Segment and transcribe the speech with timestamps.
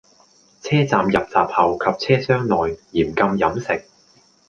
[0.63, 3.85] 車站入閘後及車廂內，嚴禁飲食